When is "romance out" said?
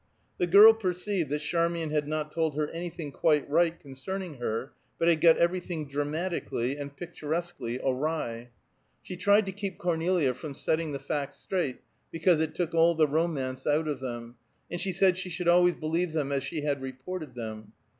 13.07-13.87